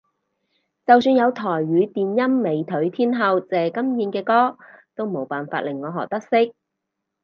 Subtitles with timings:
[0.87, 4.57] 就算有台語電音美腿天后謝金燕嘅歌
[4.95, 6.55] 都冇辦法令我學得識